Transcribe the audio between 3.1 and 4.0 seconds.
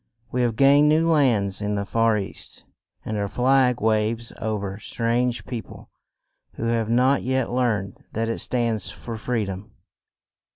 our flag